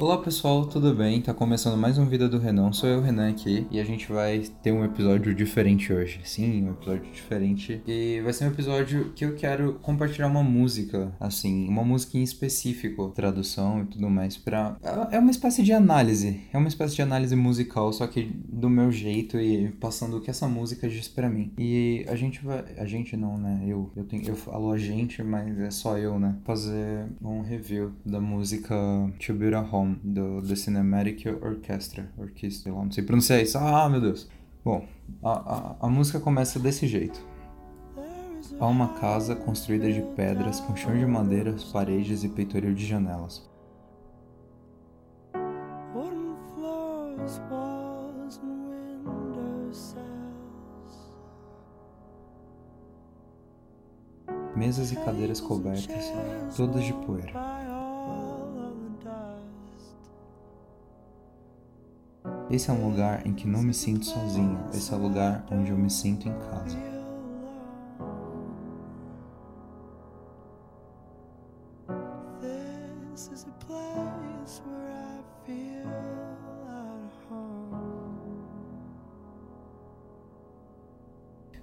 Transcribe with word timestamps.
Olá 0.00 0.16
pessoal, 0.16 0.64
tudo 0.64 0.94
bem? 0.94 1.20
Tá 1.20 1.34
começando 1.34 1.76
mais 1.76 1.98
um 1.98 2.06
Vida 2.06 2.28
do 2.28 2.38
Renan, 2.38 2.70
sou 2.70 2.88
eu, 2.88 3.02
Renan, 3.02 3.30
aqui, 3.30 3.66
e 3.68 3.80
a 3.80 3.84
gente 3.84 4.06
vai 4.12 4.44
ter 4.62 4.70
um 4.70 4.84
episódio 4.84 5.34
diferente 5.34 5.92
hoje. 5.92 6.20
Sim, 6.22 6.68
um 6.68 6.70
episódio 6.70 7.10
diferente. 7.12 7.82
E 7.84 8.20
vai 8.20 8.32
ser 8.32 8.44
um 8.44 8.52
episódio 8.52 9.12
que 9.16 9.24
eu 9.24 9.34
quero 9.34 9.72
compartilhar 9.82 10.28
uma 10.28 10.44
música, 10.44 11.12
assim, 11.18 11.66
uma 11.68 11.82
música 11.82 12.16
em 12.16 12.22
específico, 12.22 13.08
tradução 13.08 13.82
e 13.82 13.86
tudo 13.86 14.08
mais, 14.08 14.36
pra. 14.36 14.76
É 15.10 15.18
uma 15.18 15.32
espécie 15.32 15.64
de 15.64 15.72
análise, 15.72 16.42
é 16.52 16.56
uma 16.56 16.68
espécie 16.68 16.94
de 16.94 17.02
análise 17.02 17.34
musical, 17.34 17.92
só 17.92 18.06
que 18.06 18.22
do 18.48 18.70
meu 18.70 18.92
jeito 18.92 19.36
e 19.36 19.72
passando 19.80 20.18
o 20.18 20.20
que 20.20 20.30
essa 20.30 20.46
música 20.46 20.88
diz 20.88 21.08
pra 21.08 21.28
mim. 21.28 21.52
E 21.58 22.06
a 22.06 22.14
gente 22.14 22.44
vai. 22.44 22.64
A 22.78 22.86
gente 22.86 23.16
não, 23.16 23.36
né? 23.36 23.64
Eu, 23.66 23.90
eu, 23.96 24.04
tenho, 24.04 24.22
eu 24.28 24.36
falo 24.36 24.70
a 24.70 24.78
gente, 24.78 25.24
mas 25.24 25.58
é 25.58 25.72
só 25.72 25.98
eu, 25.98 26.20
né? 26.20 26.36
Fazer 26.44 27.08
um 27.20 27.40
review 27.40 27.90
da 28.06 28.20
música 28.20 28.76
To 29.18 29.32
a 29.56 29.76
Home 29.76 29.87
do 30.02 30.42
The 30.42 30.56
Cinematic 30.56 31.26
Orchestra. 31.42 32.10
Orquestra, 32.16 32.72
não 32.72 32.90
sei 32.90 33.04
pronunciar 33.04 33.40
isso. 33.40 33.58
Ah, 33.58 33.88
meu 33.88 34.00
Deus. 34.00 34.28
Bom, 34.64 34.86
a, 35.22 35.30
a, 35.30 35.86
a 35.86 35.88
música 35.88 36.20
começa 36.20 36.58
desse 36.58 36.86
jeito. 36.86 37.20
Há 38.60 38.66
uma 38.66 38.88
casa 38.94 39.36
construída 39.36 39.92
de 39.92 40.02
pedras 40.16 40.58
com 40.58 40.74
chão 40.74 40.96
de 40.96 41.06
madeira, 41.06 41.54
paredes 41.72 42.24
e 42.24 42.28
peitoril 42.28 42.74
de 42.74 42.84
janelas. 42.84 43.48
Mesas 54.56 54.90
e 54.90 54.96
cadeiras 54.96 55.40
cobertas, 55.40 56.12
todas 56.56 56.82
de 56.82 56.92
poeira. 56.92 57.77
Esse 62.50 62.70
é 62.70 62.72
um 62.72 62.88
lugar 62.88 63.26
em 63.26 63.34
que 63.34 63.46
não 63.46 63.62
me 63.62 63.74
sinto 63.74 64.06
sozinho, 64.06 64.58
esse 64.72 64.92
é 64.92 64.96
o 64.96 65.00
lugar 65.00 65.44
onde 65.50 65.70
eu 65.70 65.76
me 65.76 65.90
sinto 65.90 66.28
em 66.28 66.32
casa. 66.50 66.97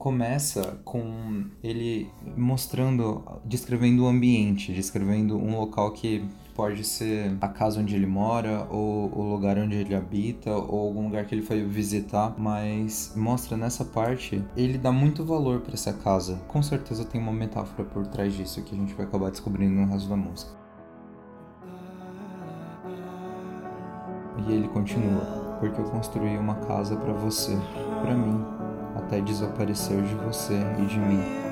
Começa 0.00 0.80
com 0.82 1.44
ele 1.62 2.10
mostrando, 2.34 3.22
descrevendo 3.44 4.04
o 4.04 4.08
ambiente, 4.08 4.72
descrevendo 4.72 5.36
um 5.36 5.60
local 5.60 5.92
que 5.92 6.26
pode 6.54 6.84
ser 6.84 7.36
a 7.38 7.46
casa 7.46 7.80
onde 7.80 7.94
ele 7.94 8.06
mora, 8.06 8.66
ou 8.70 9.14
o 9.14 9.30
lugar 9.30 9.58
onde 9.58 9.76
ele 9.76 9.94
habita, 9.94 10.50
ou 10.52 10.88
algum 10.88 11.04
lugar 11.04 11.26
que 11.26 11.34
ele 11.34 11.42
foi 11.42 11.62
visitar, 11.62 12.34
mas 12.38 13.12
mostra 13.14 13.58
nessa 13.58 13.84
parte, 13.84 14.42
ele 14.56 14.78
dá 14.78 14.90
muito 14.90 15.22
valor 15.22 15.60
para 15.60 15.74
essa 15.74 15.92
casa. 15.92 16.36
Com 16.48 16.62
certeza 16.62 17.04
tem 17.04 17.20
uma 17.20 17.32
metáfora 17.32 17.86
por 17.86 18.06
trás 18.06 18.32
disso 18.32 18.62
que 18.62 18.74
a 18.74 18.78
gente 18.78 18.94
vai 18.94 19.04
acabar 19.04 19.30
descobrindo 19.30 19.82
no 19.82 19.86
resto 19.86 20.08
da 20.08 20.16
música. 20.16 20.52
E 24.48 24.50
ele 24.50 24.68
continua: 24.68 25.58
Porque 25.60 25.78
eu 25.78 25.84
construí 25.84 26.38
uma 26.38 26.54
casa 26.54 26.96
para 26.96 27.12
você, 27.12 27.54
para 28.02 28.14
mim, 28.14 28.42
até 28.96 29.20
desaparecer 29.20 30.02
de 30.02 30.14
você 30.14 30.54
e 30.78 30.86
de 30.86 30.98
mim. 30.98 31.49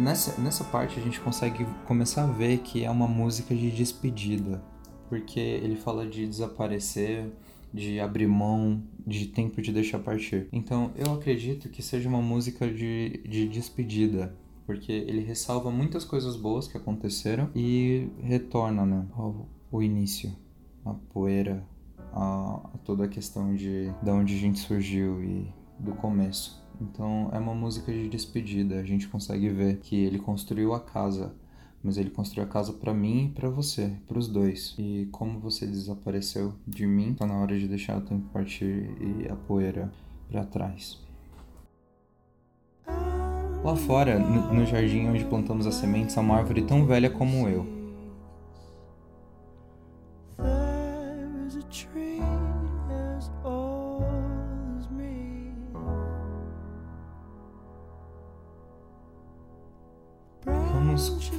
Nessa, 0.00 0.40
nessa 0.40 0.64
parte 0.64 0.98
a 0.98 1.02
gente 1.02 1.20
consegue 1.20 1.64
começar 1.86 2.24
a 2.24 2.26
ver 2.26 2.58
que 2.58 2.84
é 2.84 2.90
uma 2.90 3.06
música 3.06 3.54
de 3.54 3.70
despedida, 3.70 4.62
porque 5.08 5.38
ele 5.38 5.76
fala 5.76 6.06
de 6.06 6.26
desaparecer, 6.26 7.30
de 7.72 8.00
abrir 8.00 8.26
mão, 8.26 8.82
de 9.06 9.26
tempo 9.26 9.60
de 9.60 9.72
deixar 9.72 9.98
partir. 9.98 10.48
Então 10.52 10.90
eu 10.96 11.12
acredito 11.12 11.68
que 11.68 11.82
seja 11.82 12.08
uma 12.08 12.22
música 12.22 12.68
de, 12.72 13.20
de 13.28 13.46
despedida, 13.46 14.34
porque 14.66 14.92
ele 14.92 15.20
ressalva 15.20 15.70
muitas 15.70 16.04
coisas 16.04 16.36
boas 16.36 16.66
que 16.66 16.76
aconteceram 16.76 17.50
e 17.54 18.08
retorna 18.22 18.86
né, 18.86 19.06
ao, 19.12 19.48
ao 19.70 19.82
início, 19.82 20.32
a 20.84 20.94
poeira, 20.94 21.64
a, 22.12 22.70
a 22.74 22.78
toda 22.84 23.04
a 23.04 23.08
questão 23.08 23.54
de, 23.54 23.92
de 24.02 24.10
onde 24.10 24.34
a 24.34 24.38
gente 24.38 24.58
surgiu 24.58 25.22
e 25.22 25.59
do 25.80 25.92
começo. 25.92 26.60
Então 26.80 27.28
é 27.32 27.38
uma 27.38 27.54
música 27.54 27.92
de 27.92 28.08
despedida. 28.08 28.78
A 28.78 28.84
gente 28.84 29.08
consegue 29.08 29.48
ver 29.48 29.78
que 29.78 29.96
ele 29.96 30.18
construiu 30.18 30.74
a 30.74 30.80
casa, 30.80 31.34
mas 31.82 31.96
ele 31.96 32.10
construiu 32.10 32.46
a 32.46 32.48
casa 32.48 32.72
para 32.72 32.94
mim 32.94 33.26
e 33.26 33.28
para 33.30 33.48
você, 33.48 33.92
para 34.06 34.18
os 34.18 34.28
dois. 34.28 34.74
E 34.78 35.08
como 35.10 35.38
você 35.38 35.66
desapareceu 35.66 36.54
de 36.66 36.86
mim, 36.86 37.14
tá 37.14 37.26
na 37.26 37.34
hora 37.34 37.58
de 37.58 37.68
deixar 37.68 37.98
o 37.98 38.02
tempo 38.02 38.28
partir 38.32 38.90
e 39.00 39.28
a 39.28 39.36
poeira 39.36 39.92
para 40.30 40.44
trás. 40.44 40.98
Lá 43.62 43.76
fora, 43.76 44.18
no, 44.18 44.64
jardim 44.64 45.06
onde 45.06 45.24
plantamos 45.26 45.66
as 45.66 45.74
sementes, 45.74 46.16
há 46.16 46.22
uma 46.22 46.36
árvore 46.36 46.62
tão 46.62 46.86
velha 46.86 47.10
como 47.10 47.46
eu. 47.46 47.80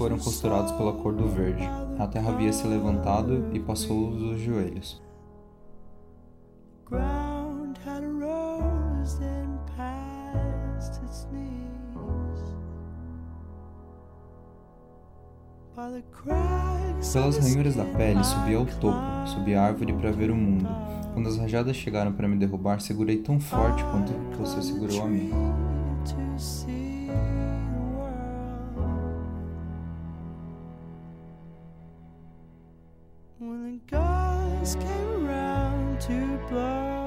Foram 0.02 0.18
costurados 0.18 0.72
pela 0.72 0.94
cor 0.94 1.14
do 1.14 1.28
verde. 1.28 1.64
A 2.00 2.08
terra 2.08 2.32
havia 2.32 2.52
se 2.52 2.66
levantado 2.66 3.46
e 3.54 3.60
passou 3.60 4.10
os 4.10 4.40
joelhos. 4.40 5.00
Pelas 17.14 17.38
ranhuras 17.38 17.76
da 17.76 17.86
pele 17.86 18.24
subi 18.24 18.56
ao 18.56 18.66
topo, 18.66 18.98
subi 19.28 19.54
a 19.54 19.64
árvore 19.64 19.94
para 19.94 20.12
ver 20.12 20.32
o 20.32 20.36
mundo. 20.36 20.68
Quando 21.14 21.30
as 21.30 21.38
rajadas 21.38 21.76
chegaram 21.76 22.12
para 22.12 22.28
me 22.28 22.38
derrubar, 22.38 22.82
segurei 22.82 23.18
tão 23.18 23.40
forte 23.40 23.84
quanto 23.86 24.12
você 24.38 24.62
segurou 24.64 25.04
a 25.04 25.06
mim. 25.06 25.32
when 33.42 33.64
the 33.64 33.80
guys 33.90 34.76
came 34.76 35.26
around 35.26 36.00
to 36.00 36.40
blow. 36.48 37.01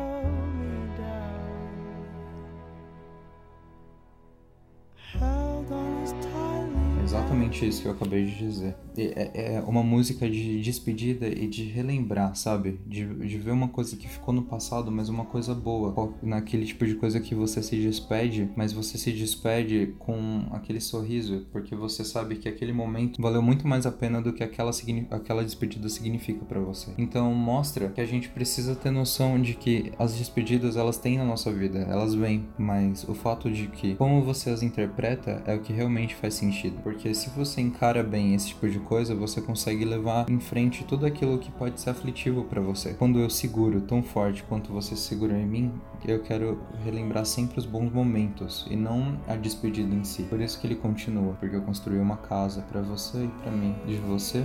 Exatamente 7.35 7.67
isso 7.67 7.83
que 7.83 7.89
eu 7.89 7.93
acabei 7.93 8.25
de 8.25 8.39
dizer. 8.39 8.77
É, 8.97 9.57
é 9.57 9.61
uma 9.67 9.83
música 9.83 10.31
de 10.31 10.61
despedida 10.61 11.27
e 11.27 11.49
de 11.49 11.65
relembrar, 11.65 12.35
sabe? 12.37 12.79
De, 12.87 13.05
de 13.05 13.39
ver 13.39 13.51
uma 13.51 13.69
coisa 13.69 13.97
que 13.97 14.09
ficou 14.09 14.33
no 14.33 14.43
passado, 14.43 14.91
mas 14.91 15.09
uma 15.09 15.25
coisa 15.25 15.55
boa. 15.55 16.15
Naquele 16.23 16.65
tipo 16.65 16.87
de 16.87 16.95
coisa 16.95 17.21
que 17.21 17.35
você 17.35 17.63
se 17.63 17.77
despede, 17.77 18.51
mas 18.57 18.73
você 18.73 18.97
se 18.97 19.11
despede 19.13 19.95
com 19.99 20.47
aquele 20.53 20.81
sorriso, 20.81 21.47
porque 21.51 21.75
você 21.75 22.05
sabe 22.05 22.37
que 22.37 22.49
aquele 22.49 22.73
momento 22.73 23.21
valeu 23.21 23.43
muito 23.43 23.67
mais 23.67 23.85
a 23.85 23.93
pena 23.93 24.23
do 24.23 24.33
que 24.33 24.45
aquela, 24.45 24.71
aquela 25.11 25.45
despedida 25.45 25.89
significa 25.89 26.45
para 26.45 26.61
você. 26.61 26.93
Então 26.97 27.33
mostra 27.35 27.89
que 27.89 28.01
a 28.01 28.07
gente 28.07 28.29
precisa 28.29 28.77
ter 28.77 28.91
noção 28.91 29.41
de 29.41 29.55
que 29.55 29.93
as 29.99 30.15
despedidas 30.15 30.77
elas 30.77 30.99
têm 30.99 31.19
na 31.19 31.25
nossa 31.25 31.53
vida, 31.53 31.81
elas 31.81 32.15
vêm, 32.15 32.47
mas 32.57 33.05
o 33.09 33.15
fato 33.15 33.51
de 33.51 33.67
que 33.69 33.95
como 33.97 34.23
você 34.23 34.51
as 34.51 34.63
interpreta 34.63 35.43
é 35.47 35.55
o 35.55 35.61
que 35.61 35.73
realmente 35.73 36.15
faz 36.15 36.35
sentido. 36.35 36.77
Porque 36.83 37.13
se 37.15 37.31
você 37.35 37.61
encara 37.61 38.03
bem 38.03 38.35
esse 38.35 38.49
tipo 38.49 38.69
de 38.69 38.79
coisa, 38.79 39.15
você 39.15 39.41
consegue 39.41 39.85
levar 39.85 40.29
em 40.29 40.41
frente 40.41 40.85
tudo 40.85 41.07
aquilo 41.07 41.39
que 41.39 41.51
pode 41.51 41.81
ser 41.81 41.91
aflitivo 41.91 42.45
para 42.45 42.61
você. 42.61 42.95
Quando 42.95 43.19
eu 43.19 43.29
seguro 43.29 43.81
tão 43.81 44.03
forte 44.03 44.43
quanto 44.45 44.73
você 44.73 44.97
segurou 44.97 45.37
em 45.37 45.47
mim, 45.47 45.73
eu 46.07 46.21
quero 46.21 46.61
relembrar 46.85 47.25
sempre 47.25 47.59
os 47.59 47.67
bons 47.67 47.93
momentos 47.93 48.67
e 48.71 48.77
não 48.77 49.19
a 49.27 49.37
despedida 49.37 49.95
em 49.95 50.05
si. 50.05 50.23
Por 50.25 50.41
isso 50.41 50.61
que 50.61 50.67
ele 50.67 50.77
continua, 50.77 51.35
porque 51.35 51.57
eu 51.57 51.63
construí 51.63 51.99
uma 51.99 52.17
casa 52.17 52.63
para 52.63 52.81
você 52.81 53.25
e 53.25 53.29
para 53.43 53.51
mim, 53.51 53.75
de 53.87 53.97
você 53.97 54.45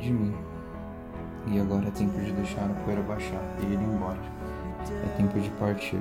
de 0.00 0.12
mim. 0.12 0.34
E 1.48 1.58
agora 1.58 1.88
é 1.88 1.90
tempo 1.90 2.18
de 2.20 2.32
deixar 2.32 2.64
a 2.64 2.74
poeira 2.84 3.02
baixar 3.02 3.42
e 3.62 3.72
ir 3.72 3.80
embora. 3.80 4.20
É 5.04 5.16
tempo 5.16 5.38
de 5.40 5.50
partir. 5.50 6.00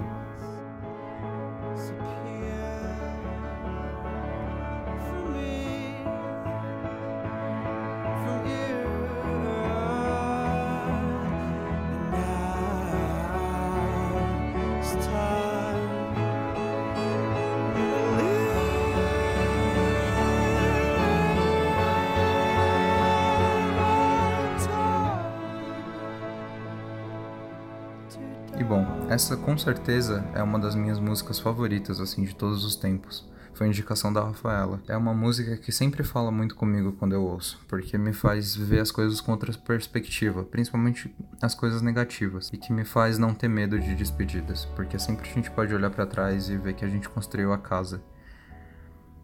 E 28.59 28.63
bom, 28.63 28.85
essa 29.09 29.37
com 29.37 29.57
certeza 29.57 30.21
é 30.35 30.43
uma 30.43 30.59
das 30.59 30.75
minhas 30.75 30.99
músicas 30.99 31.39
favoritas, 31.39 32.01
assim, 32.01 32.25
de 32.25 32.35
todos 32.35 32.65
os 32.65 32.75
tempos. 32.75 33.25
Foi 33.53 33.65
indicação 33.65 34.11
da 34.11 34.21
Rafaela. 34.21 34.81
É 34.85 34.97
uma 34.97 35.13
música 35.13 35.55
que 35.55 35.71
sempre 35.71 36.03
fala 36.03 36.29
muito 36.29 36.55
comigo 36.55 36.91
quando 36.91 37.13
eu 37.13 37.23
ouço, 37.23 37.57
porque 37.69 37.97
me 37.97 38.11
faz 38.11 38.53
ver 38.53 38.81
as 38.81 38.91
coisas 38.91 39.21
com 39.21 39.31
outra 39.31 39.53
perspectiva, 39.53 40.43
principalmente 40.43 41.15
as 41.41 41.55
coisas 41.55 41.81
negativas, 41.81 42.49
e 42.51 42.57
que 42.57 42.73
me 42.73 42.83
faz 42.83 43.17
não 43.17 43.33
ter 43.33 43.47
medo 43.47 43.79
de 43.79 43.95
despedidas, 43.95 44.65
porque 44.75 44.99
sempre 44.99 45.29
a 45.29 45.33
gente 45.33 45.49
pode 45.49 45.73
olhar 45.73 45.89
para 45.89 46.05
trás 46.05 46.49
e 46.49 46.57
ver 46.57 46.73
que 46.73 46.83
a 46.83 46.89
gente 46.89 47.07
construiu 47.07 47.53
a 47.53 47.57
casa. 47.57 48.03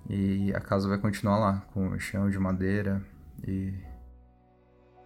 E 0.10 0.54
a 0.56 0.62
casa 0.62 0.88
vai 0.88 0.98
continuar 0.98 1.40
lá, 1.40 1.66
com 1.74 1.90
o 1.90 2.00
chão 2.00 2.30
de 2.30 2.40
madeira 2.40 3.06
e 3.46 3.74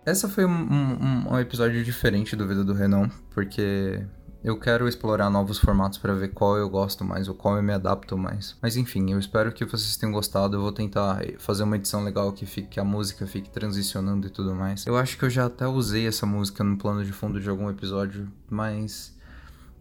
essa 0.06 0.28
foi 0.28 0.46
um, 0.46 0.50
um, 0.50 1.34
um, 1.34 1.40
episódio 1.40 1.84
diferente 1.84 2.36
do 2.36 2.48
Vida 2.48 2.64
do 2.64 2.74
Renan, 2.74 3.10
porque 3.31 4.04
eu 4.44 4.57
quero 4.57 4.88
explorar 4.88 5.30
novos 5.30 5.57
formatos 5.57 5.97
para 5.97 6.13
ver 6.13 6.30
qual 6.30 6.57
eu 6.57 6.69
gosto 6.69 7.03
mais 7.03 7.27
ou 7.27 7.36
qual 7.36 7.57
eu 7.57 7.63
me 7.63 7.74
adapto 7.74 8.18
mais. 8.18 8.56
Mas 8.62 8.77
enfim, 8.77 9.12
eu 9.12 9.19
espero 9.19 9.51
que 9.51 9.65
vocês 9.65 9.97
tenham 9.97 10.13
gostado. 10.13 10.56
Eu 10.56 10.62
vou 10.62 10.71
tentar 10.71 11.21
fazer 11.38 11.63
uma 11.63 11.75
edição 11.75 12.03
legal 12.03 12.31
que, 12.31 12.45
fique, 12.45 12.69
que 12.69 12.80
a 12.80 12.83
música 12.83 13.27
fique 13.27 13.50
transicionando 13.50 14.27
e 14.27 14.30
tudo 14.30 14.56
mais. 14.56 14.86
Eu 14.86 14.97
acho 14.97 15.18
que 15.18 15.25
eu 15.25 15.30
já 15.30 15.45
até 15.45 15.68
usei 15.68 16.07
essa 16.07 16.25
música 16.25 16.63
no 16.63 16.77
plano 16.77 17.03
de 17.03 17.12
fundo 17.12 17.39
de 17.39 17.50
algum 17.50 17.69
episódio, 17.69 18.31
mas 18.50 19.18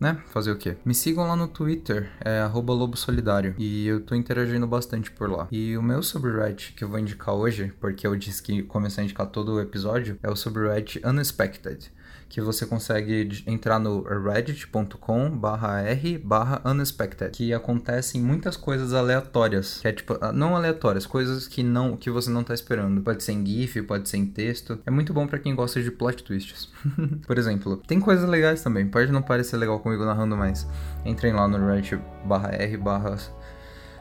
né? 0.00 0.22
Fazer 0.28 0.52
o 0.52 0.56
quê? 0.56 0.76
Me 0.84 0.94
sigam 0.94 1.26
lá 1.26 1.34
no 1.34 1.49
Twitter, 1.49 2.11
é 2.20 2.44
lobo 2.54 2.96
solidário, 2.96 3.54
e 3.58 3.87
eu 3.87 4.00
tô 4.00 4.14
interagindo 4.14 4.66
bastante 4.66 5.11
por 5.11 5.28
lá. 5.28 5.49
E 5.50 5.76
o 5.76 5.82
meu 5.82 6.02
subreddit 6.02 6.72
que 6.75 6.84
eu 6.84 6.88
vou 6.88 6.99
indicar 6.99 7.34
hoje, 7.34 7.72
porque 7.81 8.06
eu 8.06 8.14
disse 8.14 8.40
que 8.43 8.62
comecei 8.62 9.02
a 9.02 9.04
indicar 9.04 9.26
todo 9.26 9.54
o 9.54 9.61
episódio, 9.61 10.19
é 10.22 10.31
o 10.31 10.37
subreddit 10.37 11.04
Unexpected 11.04 11.90
que 12.28 12.40
você 12.40 12.66
consegue 12.66 13.42
entrar 13.46 13.78
no 13.78 14.02
reddit.com 14.02 15.30
barra 15.30 15.80
r 15.82 16.19
barra 16.19 16.60
unexpected, 16.64 17.30
que 17.30 17.54
acontecem 17.54 18.20
muitas 18.20 18.56
coisas 18.56 18.92
aleatórias, 18.92 19.78
que 19.80 19.88
é 19.88 19.92
tipo, 19.92 20.19
ah, 20.20 20.32
não 20.32 20.54
aleatórias, 20.54 21.06
coisas 21.06 21.48
que 21.48 21.62
não 21.62 21.96
que 21.96 22.10
você 22.10 22.30
não 22.30 22.44
tá 22.44 22.52
esperando. 22.52 23.00
Pode 23.00 23.22
ser 23.22 23.32
em 23.32 23.44
GIF, 23.44 23.82
pode 23.82 24.08
ser 24.08 24.19
em 24.19 24.26
texto. 24.26 24.78
É 24.84 24.90
muito 24.90 25.12
bom 25.12 25.26
para 25.26 25.38
quem 25.38 25.54
gosta 25.54 25.82
de 25.82 25.90
plot 25.90 26.22
twists. 26.22 26.69
Por 27.26 27.38
exemplo, 27.38 27.78
tem 27.78 27.98
coisas 27.98 28.28
legais 28.28 28.62
também, 28.62 28.86
pode 28.86 29.10
não 29.10 29.22
parecer 29.22 29.56
legal 29.56 29.80
comigo 29.80 30.04
narrando, 30.04 30.36
mas 30.36 30.66
entrem 31.04 31.32
lá 31.32 31.48
no 31.48 31.66
reddit 31.66 31.98
barra 32.25 32.50
r 32.50 32.76
barra 32.76 33.16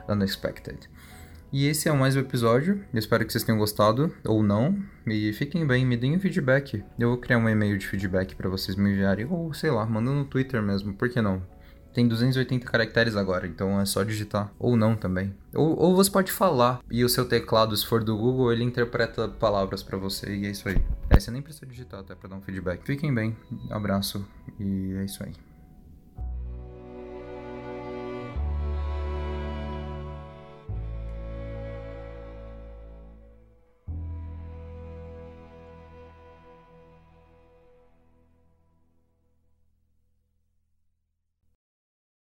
unexpected. 0.10 0.90
E 1.52 1.66
esse 1.66 1.88
é 1.88 1.94
mais 1.94 2.16
um 2.16 2.20
episódio. 2.20 2.84
Eu 2.94 3.00
espero 3.00 3.26
que 3.26 3.32
vocês 3.32 3.44
tenham 3.44 3.58
gostado 3.58 4.14
ou 4.26 4.44
não. 4.44 4.78
E 5.06 5.32
fiquem 5.32 5.66
bem, 5.66 5.86
me 5.86 5.96
deem 5.96 6.18
um 6.18 6.20
feedback. 6.20 6.84
Eu 7.00 7.10
vou 7.10 7.18
criar 7.18 7.38
um 7.38 7.48
e-mail 7.48 7.78
de 7.78 7.88
feedback 7.88 8.36
para 8.36 8.50
vocês 8.50 8.76
me 8.76 8.92
enviarem. 8.92 9.26
Ou 9.30 9.54
sei 9.54 9.72
lá, 9.72 9.86
mandando 9.86 10.18
no 10.18 10.26
Twitter 10.26 10.62
mesmo. 10.62 10.94
Por 10.94 11.10
que 11.10 11.22
não? 11.22 11.42
Tem 11.94 12.06
280 12.06 12.66
caracteres 12.68 13.16
agora, 13.16 13.48
então 13.48 13.80
é 13.80 13.86
só 13.86 14.04
digitar. 14.04 14.52
Ou 14.60 14.76
não 14.76 14.96
também. 14.96 15.34
Ou, 15.56 15.76
ou 15.80 15.96
você 15.96 16.12
pode 16.12 16.34
falar 16.34 16.82
e 16.92 17.04
o 17.04 17.10
seu 17.10 17.26
teclado, 17.26 17.76
se 17.76 17.88
for 17.88 18.04
do 18.04 18.16
Google, 18.16 18.52
ele 18.52 18.64
interpreta 18.64 19.28
palavras 19.28 19.82
para 19.82 19.98
você 19.98 20.36
e 20.36 20.46
é 20.46 20.52
isso 20.52 20.68
aí. 20.68 20.78
É, 21.10 21.20
você 21.20 21.32
nem 21.32 21.42
precisa 21.42 21.66
digitar 21.66 22.02
até 22.02 22.14
pra 22.14 22.30
dar 22.30 22.36
um 22.36 22.42
feedback. 22.42 22.86
Fiquem 22.86 23.12
bem, 23.12 23.36
abraço 23.72 24.24
e 24.60 24.94
é 24.98 25.06
isso 25.06 25.24
aí. 25.24 25.47